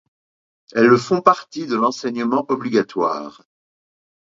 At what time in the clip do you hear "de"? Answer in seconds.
1.67-1.75